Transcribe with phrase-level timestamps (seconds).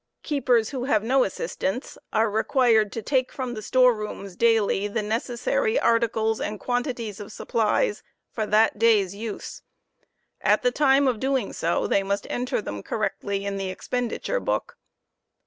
[0.23, 4.91] Keepers who have no assistants are required to take from the ''dVand store rooms, daUy,
[4.91, 8.01] the necessary articles and quantities of supplies
[8.31, 8.73] for that
[10.41, 13.45] At the time of doing so they must enter them correctly.
[13.45, 14.75] in the expenditure ,book.